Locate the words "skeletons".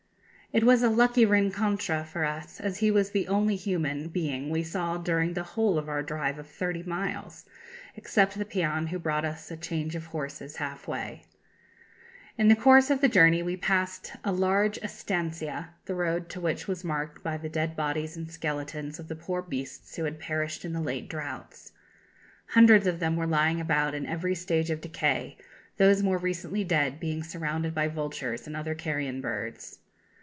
18.29-18.99